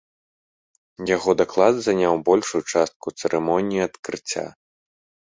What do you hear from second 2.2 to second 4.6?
большую частку цырымоніі адкрыцця.